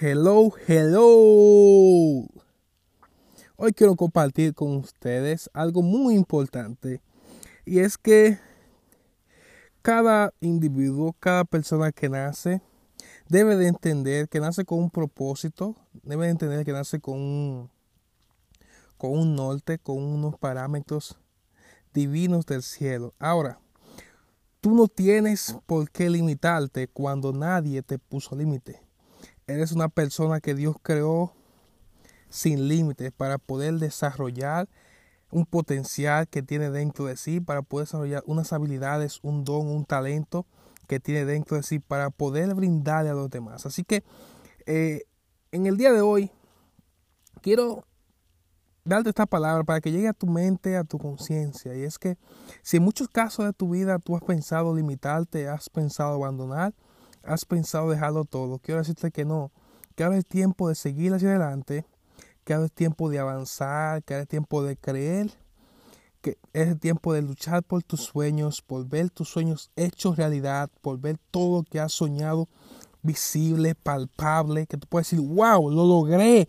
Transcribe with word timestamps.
Hello, 0.00 0.52
hello. 0.68 2.24
Hoy 3.56 3.72
quiero 3.74 3.96
compartir 3.96 4.54
con 4.54 4.76
ustedes 4.76 5.50
algo 5.52 5.82
muy 5.82 6.14
importante 6.14 7.02
y 7.66 7.80
es 7.80 7.98
que 7.98 8.38
cada 9.82 10.32
individuo, 10.38 11.16
cada 11.18 11.44
persona 11.44 11.90
que 11.90 12.08
nace, 12.08 12.62
debe 13.28 13.56
de 13.56 13.66
entender 13.66 14.28
que 14.28 14.38
nace 14.38 14.64
con 14.64 14.78
un 14.78 14.90
propósito, 14.90 15.74
debe 16.04 16.26
de 16.26 16.30
entender 16.30 16.64
que 16.64 16.70
nace 16.70 17.00
con 17.00 17.16
un, 17.18 17.70
con 18.98 19.10
un 19.10 19.34
norte, 19.34 19.80
con 19.80 20.00
unos 20.00 20.38
parámetros 20.38 21.18
divinos 21.92 22.46
del 22.46 22.62
cielo. 22.62 23.14
Ahora, 23.18 23.58
tú 24.60 24.76
no 24.76 24.86
tienes 24.86 25.56
por 25.66 25.90
qué 25.90 26.08
limitarte 26.08 26.86
cuando 26.86 27.32
nadie 27.32 27.82
te 27.82 27.98
puso 27.98 28.36
límite. 28.36 28.87
Eres 29.48 29.72
una 29.72 29.88
persona 29.88 30.40
que 30.40 30.54
Dios 30.54 30.76
creó 30.82 31.32
sin 32.28 32.68
límites 32.68 33.10
para 33.12 33.38
poder 33.38 33.74
desarrollar 33.74 34.68
un 35.30 35.46
potencial 35.46 36.28
que 36.28 36.42
tiene 36.42 36.70
dentro 36.70 37.06
de 37.06 37.16
sí, 37.16 37.40
para 37.40 37.62
poder 37.62 37.86
desarrollar 37.86 38.22
unas 38.26 38.52
habilidades, 38.52 39.18
un 39.22 39.44
don, 39.44 39.66
un 39.66 39.84
talento 39.84 40.46
que 40.86 41.00
tiene 41.00 41.24
dentro 41.24 41.56
de 41.56 41.62
sí, 41.62 41.78
para 41.78 42.10
poder 42.10 42.54
brindarle 42.54 43.10
a 43.10 43.14
los 43.14 43.30
demás. 43.30 43.66
Así 43.66 43.84
que 43.84 44.04
eh, 44.66 45.02
en 45.50 45.66
el 45.66 45.76
día 45.76 45.92
de 45.92 46.02
hoy 46.02 46.30
quiero 47.40 47.84
darte 48.84 49.10
esta 49.10 49.26
palabra 49.26 49.64
para 49.64 49.80
que 49.80 49.92
llegue 49.92 50.08
a 50.08 50.14
tu 50.14 50.26
mente, 50.26 50.76
a 50.76 50.84
tu 50.84 50.98
conciencia. 50.98 51.74
Y 51.74 51.82
es 51.82 51.98
que 51.98 52.16
si 52.62 52.78
en 52.78 52.82
muchos 52.82 53.08
casos 53.08 53.44
de 53.44 53.52
tu 53.52 53.70
vida 53.70 53.98
tú 53.98 54.16
has 54.16 54.22
pensado 54.22 54.74
limitarte, 54.74 55.48
has 55.48 55.68
pensado 55.68 56.14
abandonar, 56.14 56.74
has 57.28 57.44
pensado 57.44 57.90
dejarlo 57.90 58.24
todo, 58.24 58.58
quiero 58.58 58.80
decirte 58.80 59.10
que 59.10 59.24
no, 59.24 59.52
que 59.94 60.04
ahora 60.04 60.16
es 60.16 60.26
tiempo 60.26 60.68
de 60.68 60.74
seguir 60.74 61.12
hacia 61.12 61.28
adelante, 61.28 61.84
que 62.44 62.54
ahora 62.54 62.66
es 62.66 62.72
tiempo 62.72 63.10
de 63.10 63.18
avanzar, 63.18 64.02
que 64.02 64.14
ahora 64.14 64.22
es 64.22 64.28
tiempo 64.28 64.62
de 64.62 64.76
creer, 64.76 65.30
que 66.20 66.38
es 66.52 66.68
el 66.68 66.80
tiempo 66.80 67.12
de 67.12 67.22
luchar 67.22 67.62
por 67.62 67.82
tus 67.82 68.00
sueños, 68.00 68.62
por 68.62 68.86
ver 68.88 69.10
tus 69.10 69.28
sueños 69.28 69.70
hechos 69.76 70.16
realidad, 70.16 70.70
por 70.80 70.98
ver 70.98 71.18
todo 71.30 71.58
lo 71.58 71.62
que 71.62 71.78
has 71.78 71.92
soñado 71.92 72.48
visible, 73.02 73.74
palpable, 73.74 74.66
que 74.66 74.76
tú 74.76 74.86
puedes 74.88 75.10
decir, 75.10 75.24
wow, 75.24 75.70
lo 75.70 75.84
logré. 75.84 76.48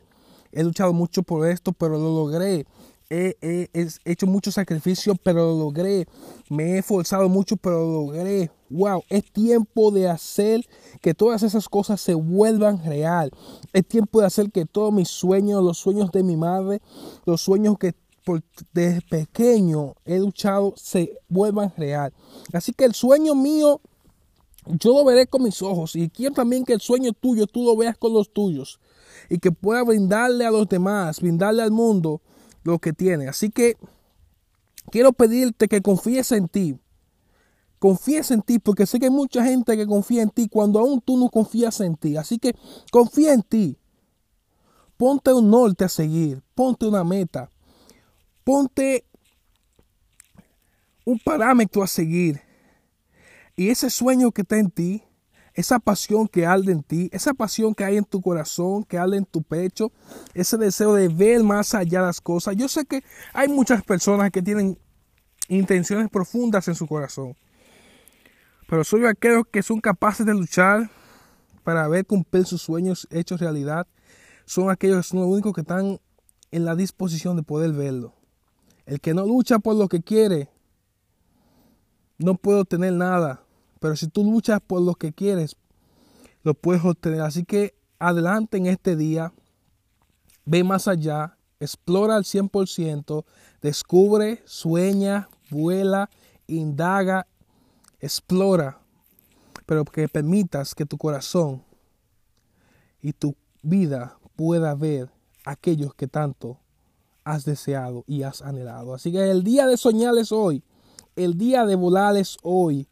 He 0.51 0.63
luchado 0.63 0.93
mucho 0.93 1.21
por 1.21 1.47
esto, 1.47 1.73
pero 1.73 1.99
lo 1.99 2.13
logré 2.13 2.65
he, 3.09 3.89
hecho 4.05 4.27
mucho 4.27 4.51
sacrificio, 4.51 5.15
pero 5.15 5.51
lo 5.51 5.57
logré. 5.57 6.07
Me 6.49 6.73
he 6.73 6.77
esforzado 6.79 7.27
mucho, 7.27 7.57
pero 7.57 7.79
lo 7.79 8.05
logré. 8.05 8.51
Wow, 8.69 9.03
es 9.09 9.31
tiempo 9.31 9.91
de 9.91 10.07
hacer 10.07 10.67
que 11.01 11.13
todas 11.13 11.43
esas 11.43 11.67
cosas 11.67 11.99
se 11.99 12.13
vuelvan 12.13 12.83
real. 12.85 13.31
Es 13.73 13.87
tiempo 13.87 14.21
de 14.21 14.27
hacer 14.27 14.51
que 14.51 14.65
todos 14.65 14.93
mis 14.93 15.09
sueños, 15.09 15.63
los 15.63 15.77
sueños 15.77 16.11
de 16.11 16.23
mi 16.23 16.37
madre, 16.37 16.81
los 17.25 17.41
sueños 17.41 17.77
que 17.79 17.93
desde 18.73 19.01
pequeño 19.01 19.95
he 20.05 20.19
luchado, 20.19 20.73
se 20.77 21.17
vuelvan 21.27 21.73
real. 21.77 22.13
Así 22.53 22.73
que 22.73 22.85
el 22.85 22.93
sueño 22.93 23.33
mío, 23.33 23.81
yo 24.67 24.93
lo 24.93 25.03
veré 25.03 25.25
con 25.25 25.41
mis 25.41 25.63
ojos. 25.63 25.95
Y 25.95 26.09
quiero 26.09 26.35
también 26.35 26.63
que 26.63 26.73
el 26.73 26.81
sueño 26.81 27.11
tuyo, 27.13 27.47
tú 27.47 27.63
lo 27.63 27.75
veas 27.75 27.97
con 27.97 28.13
los 28.13 28.31
tuyos. 28.31 28.79
Y 29.29 29.39
que 29.39 29.51
pueda 29.51 29.83
brindarle 29.83 30.45
a 30.45 30.51
los 30.51 30.69
demás, 30.69 31.19
brindarle 31.19 31.63
al 31.63 31.71
mundo 31.71 32.21
lo 32.69 32.79
que 32.79 32.93
tiene. 32.93 33.27
Así 33.27 33.49
que 33.49 33.75
quiero 34.91 35.13
pedirte 35.13 35.67
que 35.67 35.81
confíes 35.81 36.31
en 36.31 36.47
ti. 36.47 36.79
Confíes 37.79 38.31
en 38.31 38.41
ti, 38.41 38.59
porque 38.59 38.85
sé 38.85 38.99
que 38.99 39.05
hay 39.05 39.11
mucha 39.11 39.43
gente 39.43 39.77
que 39.77 39.87
confía 39.87 40.21
en 40.21 40.29
ti 40.29 40.49
cuando 40.49 40.79
aún 40.79 41.01
tú 41.01 41.17
no 41.17 41.29
confías 41.29 41.79
en 41.81 41.95
ti. 41.95 42.17
Así 42.17 42.37
que 42.37 42.53
confía 42.91 43.33
en 43.33 43.41
ti. 43.41 43.77
Ponte 44.97 45.31
un 45.31 45.49
norte 45.49 45.85
a 45.85 45.89
seguir. 45.89 46.43
Ponte 46.55 46.85
una 46.85 47.03
meta. 47.03 47.49
Ponte 48.43 49.05
un 51.05 51.19
parámetro 51.19 51.81
a 51.81 51.87
seguir. 51.87 52.41
Y 53.55 53.69
ese 53.69 53.89
sueño 53.89 54.31
que 54.31 54.41
está 54.41 54.57
en 54.57 54.71
ti, 54.71 55.03
esa 55.59 55.77
pasión 55.77 56.29
que 56.29 56.45
arde 56.45 56.71
en 56.71 56.83
ti, 56.83 57.09
esa 57.11 57.33
pasión 57.33 57.75
que 57.75 57.83
hay 57.83 57.97
en 57.97 58.05
tu 58.05 58.21
corazón, 58.21 58.85
que 58.85 58.97
arde 58.97 59.17
en 59.17 59.25
tu 59.25 59.43
pecho, 59.43 59.91
ese 60.33 60.55
deseo 60.57 60.93
de 60.93 61.09
ver 61.09 61.43
más 61.43 61.73
allá 61.73 62.01
las 62.01 62.21
cosas. 62.21 62.55
Yo 62.55 62.69
sé 62.69 62.85
que 62.85 63.03
hay 63.33 63.49
muchas 63.49 63.83
personas 63.83 64.31
que 64.31 64.41
tienen 64.41 64.79
intenciones 65.49 66.09
profundas 66.09 66.69
en 66.69 66.75
su 66.75 66.87
corazón, 66.87 67.35
pero 68.69 68.85
soy 68.85 69.05
aquellos 69.05 69.43
que 69.51 69.61
son 69.61 69.81
capaces 69.81 70.25
de 70.25 70.33
luchar 70.33 70.89
para 71.65 71.85
ver 71.89 72.05
cumplir 72.05 72.45
sus 72.45 72.61
sueños 72.61 73.05
hechos 73.11 73.41
realidad. 73.41 73.85
Son 74.45 74.69
aquellos 74.69 74.97
que 74.97 75.09
son 75.09 75.19
los 75.19 75.29
únicos 75.29 75.53
que 75.53 75.61
están 75.61 75.99
en 76.51 76.63
la 76.63 76.73
disposición 76.77 77.35
de 77.35 77.43
poder 77.43 77.73
verlo. 77.73 78.13
El 78.85 79.01
que 79.01 79.13
no 79.13 79.25
lucha 79.25 79.59
por 79.59 79.75
lo 79.75 79.89
que 79.89 80.01
quiere, 80.01 80.49
no 82.17 82.35
puede 82.35 82.61
obtener 82.61 82.93
nada. 82.93 83.43
Pero 83.79 83.95
si 83.95 84.07
tú 84.07 84.23
luchas 84.23 84.59
por 84.65 84.81
lo 84.81 84.95
que 84.95 85.13
quieres, 85.13 85.55
lo 86.43 86.53
puedes 86.53 86.83
obtener. 86.83 87.21
Así 87.21 87.43
que 87.43 87.75
adelante 87.97 88.57
en 88.57 88.67
este 88.67 88.95
día, 88.95 89.33
ve 90.45 90.63
más 90.63 90.87
allá, 90.87 91.37
explora 91.59 92.15
al 92.15 92.23
100%, 92.23 93.25
descubre, 93.61 94.41
sueña, 94.45 95.29
vuela, 95.49 96.09
indaga, 96.47 97.27
explora, 97.99 98.79
pero 99.65 99.85
que 99.85 100.07
permitas 100.07 100.73
que 100.73 100.85
tu 100.85 100.97
corazón 100.97 101.63
y 103.01 103.13
tu 103.13 103.35
vida 103.61 104.17
pueda 104.35 104.73
ver 104.75 105.11
aquellos 105.45 105.93
que 105.93 106.07
tanto 106.07 106.59
has 107.23 107.45
deseado 107.45 108.03
y 108.07 108.23
has 108.23 108.41
anhelado. 108.41 108.93
Así 108.93 109.11
que 109.11 109.29
el 109.29 109.43
día 109.43 109.67
de 109.67 109.77
soñar 109.77 110.17
es 110.17 110.31
hoy, 110.31 110.63
el 111.15 111.37
día 111.37 111.65
de 111.65 111.75
volar 111.75 112.15
es 112.17 112.37
hoy, 112.41 112.87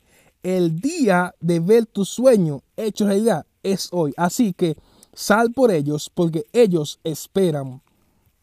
el 0.48 0.80
día 0.80 1.36
de 1.42 1.60
ver 1.60 1.86
tu 1.88 2.06
sueño 2.06 2.62
hecho 2.78 3.06
realidad 3.06 3.46
es 3.64 3.90
hoy. 3.92 4.14
Así 4.16 4.54
que 4.54 4.78
sal 5.14 5.52
por 5.52 5.72
ellos 5.72 6.10
porque 6.14 6.46
ellos 6.54 7.02
esperan 7.04 7.82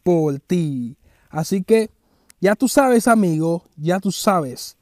por 0.03 0.38
ti. 0.38 0.98
Así 1.31 1.62
que 1.64 1.88
ya 2.43 2.56
tú 2.56 2.69
sabes, 2.69 3.09
amigo, 3.09 3.64
ya 3.78 4.00
tú 4.00 4.12
sabes. 4.12 4.76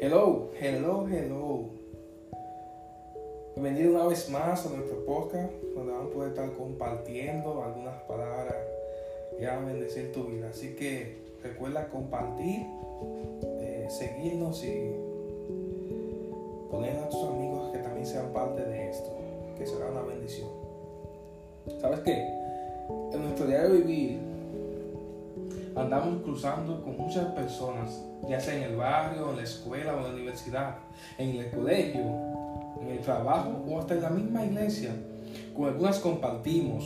Hello, 0.00 0.50
hello, 0.60 1.06
hello. 1.08 1.43
Bienvenido 3.56 3.94
una 3.94 4.06
vez 4.08 4.28
más 4.30 4.66
a 4.66 4.70
nuestro 4.70 5.04
podcast, 5.06 5.52
donde 5.76 5.92
vamos 5.92 6.10
a 6.10 6.12
poder 6.12 6.30
estar 6.30 6.52
compartiendo 6.54 7.62
algunas 7.62 8.02
palabras 8.02 8.56
que 9.38 9.46
van 9.46 9.62
a 9.62 9.66
bendecir 9.66 10.10
tu 10.12 10.24
vida. 10.24 10.48
Así 10.50 10.74
que 10.74 11.18
recuerda 11.40 11.88
compartir, 11.88 12.66
eh, 13.60 13.86
seguirnos 13.88 14.64
y 14.64 14.90
poner 16.68 16.96
a 16.98 17.08
tus 17.08 17.22
amigos 17.22 17.70
que 17.72 17.78
también 17.78 18.04
sean 18.04 18.32
parte 18.32 18.60
de 18.60 18.90
esto, 18.90 19.10
que 19.56 19.64
será 19.64 19.88
una 19.88 20.02
bendición. 20.02 20.48
¿Sabes 21.80 22.00
qué? 22.00 22.26
En 23.12 23.22
nuestro 23.22 23.46
diario 23.46 23.70
vivir 23.70 24.18
andamos 25.76 26.22
cruzando 26.22 26.82
con 26.82 26.96
muchas 26.96 27.26
personas, 27.26 28.04
ya 28.28 28.40
sea 28.40 28.56
en 28.56 28.62
el 28.64 28.76
barrio, 28.76 29.30
en 29.30 29.36
la 29.36 29.42
escuela 29.44 29.94
o 29.94 29.98
en 29.98 30.02
la 30.02 30.10
universidad, 30.10 30.78
en 31.18 31.36
el 31.36 31.50
colegio 31.52 32.43
en 32.84 32.90
el 32.90 33.00
trabajo 33.00 33.64
o 33.68 33.78
hasta 33.78 33.94
en 33.94 34.02
la 34.02 34.10
misma 34.10 34.44
iglesia. 34.44 34.90
Con 35.56 35.68
algunas 35.68 35.98
compartimos, 35.98 36.84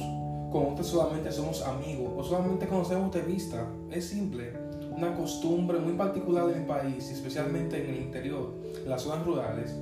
con 0.51 0.73
otras 0.73 0.87
solamente 0.87 1.31
somos 1.33 1.63
amigos 1.63 2.13
o 2.17 2.25
solamente 2.25 2.67
conocemos 2.67 3.13
de 3.13 3.23
vista. 3.23 3.67
Es 3.91 4.07
simple, 4.07 4.53
una 4.95 5.15
costumbre 5.15 5.79
muy 5.79 5.93
particular 5.95 6.49
en 6.51 6.63
el 6.63 6.67
país, 6.67 7.11
especialmente 7.11 7.83
en 7.83 7.91
el 7.95 8.03
interior, 8.03 8.53
en 8.83 8.89
las 8.89 9.03
zonas 9.03 9.25
rurales, 9.25 9.75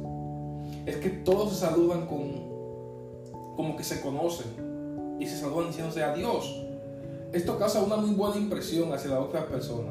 es 0.85 0.97
que 0.97 1.11
todos 1.11 1.53
se 1.53 1.67
saludan 1.67 2.07
con 2.07 2.57
como 3.57 3.77
que 3.77 3.85
se 3.85 4.01
conocen 4.03 5.17
y 5.19 5.27
se 5.27 5.39
saludan 5.39 5.69
diciéndose 5.69 6.03
adiós. 6.03 6.63
Esto 7.33 7.59
causa 7.59 7.83
una 7.83 7.97
muy 7.97 8.15
buena 8.15 8.37
impresión 8.37 8.93
hacia 8.93 9.11
la 9.11 9.21
otra 9.21 9.47
persona. 9.47 9.91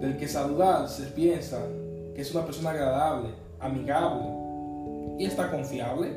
Del 0.00 0.16
que 0.18 0.28
saludar 0.28 0.88
se 0.88 1.04
piensa 1.06 1.58
que 2.14 2.20
es 2.20 2.34
una 2.34 2.44
persona 2.44 2.70
agradable, 2.70 3.30
amigable, 3.58 4.35
y 5.18 5.26
está 5.26 5.50
confiable. 5.50 6.12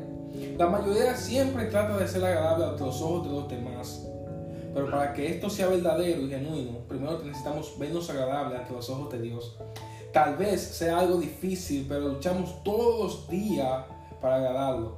La 0.56 0.68
mayoría 0.68 1.16
siempre 1.16 1.66
trata 1.66 1.96
de 1.96 2.06
ser 2.06 2.24
agradable 2.24 2.66
ante 2.66 2.84
los 2.84 3.00
ojos 3.02 3.26
de 3.26 3.32
los 3.34 3.48
demás. 3.48 4.06
Pero 4.72 4.90
para 4.90 5.12
que 5.12 5.26
esto 5.26 5.50
sea 5.50 5.66
verdadero 5.66 6.22
y 6.22 6.28
genuino, 6.28 6.78
primero 6.88 7.18
necesitamos 7.24 7.76
vernos 7.78 8.08
agradables 8.08 8.60
ante 8.60 8.72
los 8.72 8.88
ojos 8.88 9.10
de 9.12 9.22
Dios. 9.22 9.56
Tal 10.12 10.36
vez 10.36 10.60
sea 10.60 10.98
algo 10.98 11.16
difícil, 11.16 11.86
pero 11.88 12.08
luchamos 12.08 12.62
todos 12.62 12.98
los 13.00 13.28
días 13.28 13.84
para 14.20 14.36
agradarlo. 14.36 14.94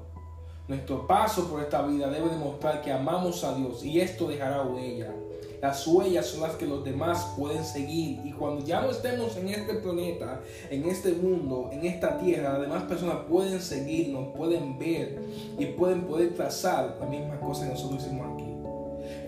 Nuestro 0.69 1.07
paso 1.07 1.49
por 1.49 1.61
esta 1.61 1.83
vida 1.83 2.09
debe 2.09 2.29
demostrar 2.29 2.83
que 2.83 2.93
amamos 2.93 3.43
a 3.45 3.55
Dios 3.55 3.85
y 3.85 4.01
esto 4.01 4.29
dejará 4.29 4.63
huella. 4.63 5.13
Las 5.63 5.87
huellas 5.87 6.27
son 6.27 6.41
las 6.41 6.57
que 6.57 6.67
los 6.67 6.85
demás 6.85 7.35
pueden 7.39 7.65
seguir. 7.65 8.21
Y 8.25 8.33
cuando 8.33 8.65
ya 8.65 8.81
no 8.81 8.91
estemos 8.91 9.37
en 9.37 9.49
este 9.49 9.75
planeta, 9.75 10.41
en 10.69 10.85
este 10.89 11.13
mundo, 11.13 11.71
en 11.71 11.87
esta 11.87 12.19
tierra, 12.19 12.55
las 12.55 12.63
demás 12.63 12.83
personas 12.83 13.19
pueden 13.31 13.61
seguirnos, 13.61 14.35
pueden 14.37 14.77
ver 14.77 15.23
y 15.57 15.67
pueden 15.67 16.03
poder 16.03 16.35
trazar 16.35 16.97
la 16.99 17.07
misma 17.07 17.39
cosa 17.39 17.63
que 17.63 17.75
nosotros 17.75 18.03
hicimos 18.03 18.27
aquí. 18.35 18.53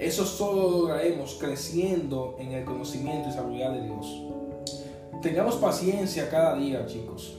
Eso 0.00 0.26
solo 0.26 0.62
lo 0.62 0.70
lograremos 0.78 1.36
creciendo 1.38 2.34
en 2.40 2.50
el 2.50 2.64
conocimiento 2.64 3.28
y 3.28 3.32
sabiduría 3.32 3.70
de 3.70 3.82
Dios. 3.82 4.22
Tengamos 5.22 5.54
paciencia 5.54 6.28
cada 6.28 6.56
día, 6.56 6.84
chicos, 6.86 7.38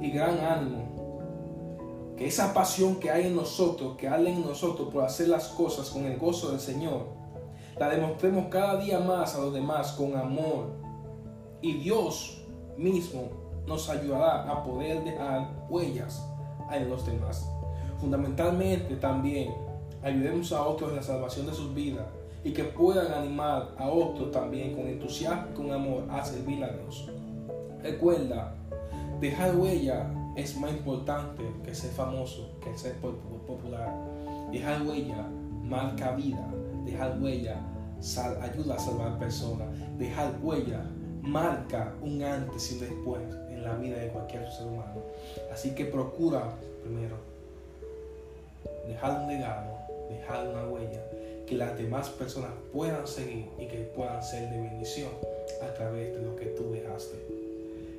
y 0.00 0.10
gran 0.12 0.40
ánimo. 0.40 2.14
Que 2.16 2.26
esa 2.26 2.54
pasión 2.54 2.96
que 3.00 3.10
hay 3.10 3.26
en 3.26 3.36
nosotros, 3.36 3.98
que 3.98 4.08
hay 4.08 4.28
en 4.28 4.40
nosotros 4.46 4.88
por 4.90 5.04
hacer 5.04 5.28
las 5.28 5.48
cosas 5.48 5.90
con 5.90 6.06
el 6.06 6.16
gozo 6.16 6.50
del 6.50 6.60
Señor, 6.60 7.17
la 7.78 7.88
demostremos 7.88 8.46
cada 8.46 8.76
día 8.76 8.98
más 9.00 9.34
a 9.34 9.40
los 9.40 9.52
demás 9.52 9.92
con 9.92 10.16
amor. 10.16 10.66
Y 11.60 11.74
Dios 11.74 12.42
mismo 12.76 13.28
nos 13.66 13.88
ayudará 13.88 14.50
a 14.50 14.62
poder 14.62 15.04
dejar 15.04 15.50
huellas 15.68 16.24
en 16.72 16.88
los 16.88 17.06
demás. 17.06 17.50
Fundamentalmente 18.00 18.96
también 18.96 19.54
ayudemos 20.02 20.52
a 20.52 20.62
otros 20.62 20.90
en 20.90 20.96
la 20.96 21.02
salvación 21.02 21.46
de 21.46 21.54
sus 21.54 21.74
vidas 21.74 22.06
y 22.44 22.52
que 22.52 22.64
puedan 22.64 23.12
animar 23.12 23.74
a 23.78 23.88
otros 23.88 24.30
también 24.30 24.74
con 24.74 24.86
entusiasmo 24.86 25.48
y 25.52 25.54
con 25.54 25.72
amor 25.72 26.04
a 26.10 26.24
servir 26.24 26.62
a 26.62 26.68
Dios. 26.68 27.10
Recuerda, 27.82 28.54
dejar 29.20 29.56
huella 29.56 30.10
es 30.36 30.56
más 30.56 30.70
importante 30.70 31.42
que 31.64 31.74
ser 31.74 31.90
famoso, 31.90 32.50
que 32.62 32.76
ser 32.78 32.94
popular. 32.96 33.92
Dejar 34.52 34.82
huella 34.82 35.26
marca 35.62 36.12
vida, 36.12 36.48
dejar 36.90 37.18
huella 37.20 37.60
ayuda 38.40 38.74
a 38.74 38.78
salvar 38.78 39.18
personas, 39.18 39.68
dejar 39.98 40.38
huella 40.42 40.82
marca 41.22 41.94
un 42.00 42.22
antes 42.22 42.70
y 42.70 42.74
un 42.74 42.80
después 42.80 43.22
en 43.50 43.62
la 43.62 43.74
vida 43.74 43.98
de 43.98 44.08
cualquier 44.08 44.50
ser 44.50 44.66
humano. 44.66 45.02
Así 45.52 45.74
que 45.74 45.84
procura 45.84 46.54
primero 46.82 47.16
dejar 48.86 49.22
un 49.22 49.28
legado, 49.28 49.78
dejar 50.08 50.48
una 50.48 50.66
huella 50.68 51.02
que 51.46 51.56
las 51.56 51.76
demás 51.76 52.08
personas 52.10 52.50
puedan 52.72 53.06
seguir 53.06 53.46
y 53.58 53.66
que 53.66 53.78
puedan 53.78 54.22
ser 54.22 54.48
de 54.50 54.60
bendición 54.60 55.10
a 55.62 55.74
través 55.74 56.14
de 56.14 56.22
lo 56.22 56.36
que 56.36 56.46
tú 56.46 56.70
dejaste. 56.70 57.16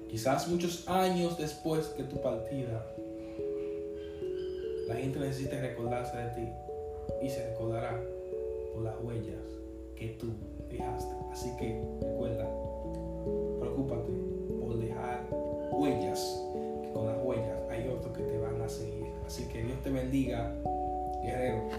Quizás 0.09 0.47
muchos 0.47 0.88
años 0.88 1.38
después 1.38 1.88
que 1.88 2.03
tu 2.03 2.19
partida, 2.21 2.85
la 4.88 4.95
gente 4.95 5.19
necesite 5.19 5.59
recordarse 5.62 6.18
de 6.18 6.30
ti 6.30 6.50
y 7.21 7.30
se 7.30 7.47
recordará 7.50 8.00
por 8.74 8.83
las 8.83 8.95
huellas 9.04 9.42
que 9.95 10.10
tú 10.19 10.27
dejaste. 10.69 11.13
Así 11.31 11.56
que 11.57 11.81
recuerda, 12.01 12.48
preocúpate 13.60 14.12
por 14.60 14.77
dejar 14.77 15.27
huellas, 15.71 16.44
que 16.83 16.92
con 16.92 17.07
las 17.07 17.18
huellas 17.24 17.62
hay 17.69 17.88
otros 17.88 18.16
que 18.16 18.24
te 18.24 18.38
van 18.38 18.62
a 18.62 18.69
seguir. 18.69 19.07
Así 19.25 19.48
que 19.48 19.63
Dios 19.63 19.81
te 19.83 19.92
bendiga, 19.92 20.54
guerrero. 21.24 21.69